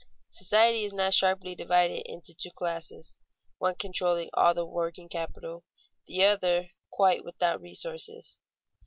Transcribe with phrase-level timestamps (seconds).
[0.31, 3.17] Society is not sharply divided into two classes,
[3.59, 5.63] one controlling all the working capital,
[6.07, 8.39] the other quite without resources.